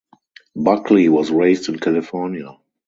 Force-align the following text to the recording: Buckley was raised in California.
Buckley 0.55 1.09
was 1.09 1.29
raised 1.29 1.69
in 1.69 1.77
California. 1.77 2.57